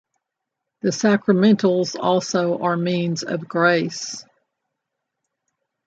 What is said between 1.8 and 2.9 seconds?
also are